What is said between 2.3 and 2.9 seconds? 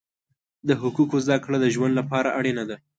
اړینه ده.